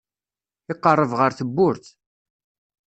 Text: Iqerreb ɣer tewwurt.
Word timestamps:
Iqerreb 0.73 1.11
ɣer 1.19 1.31
tewwurt. 1.33 1.85